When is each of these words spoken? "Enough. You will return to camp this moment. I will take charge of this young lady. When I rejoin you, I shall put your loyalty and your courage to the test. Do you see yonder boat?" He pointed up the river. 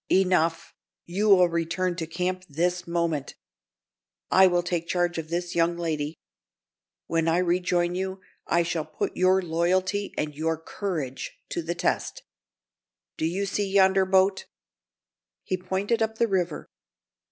"Enough. 0.11 0.73
You 1.05 1.29
will 1.29 1.47
return 1.47 1.95
to 1.97 2.07
camp 2.07 2.43
this 2.49 2.87
moment. 2.87 3.35
I 4.31 4.47
will 4.47 4.63
take 4.63 4.87
charge 4.87 5.19
of 5.19 5.29
this 5.29 5.53
young 5.53 5.77
lady. 5.77 6.15
When 7.05 7.27
I 7.27 7.37
rejoin 7.37 7.93
you, 7.93 8.19
I 8.47 8.63
shall 8.63 8.83
put 8.83 9.15
your 9.15 9.43
loyalty 9.43 10.11
and 10.17 10.33
your 10.33 10.57
courage 10.57 11.37
to 11.49 11.61
the 11.61 11.75
test. 11.75 12.23
Do 13.17 13.25
you 13.27 13.45
see 13.45 13.71
yonder 13.71 14.07
boat?" 14.07 14.47
He 15.43 15.55
pointed 15.55 16.01
up 16.01 16.17
the 16.17 16.27
river. 16.27 16.65